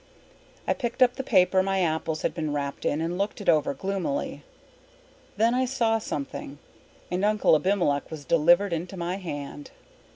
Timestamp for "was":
8.09-8.25